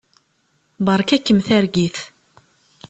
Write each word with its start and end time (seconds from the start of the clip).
Beṛka-kem 0.85 1.39
targit. 1.47 1.97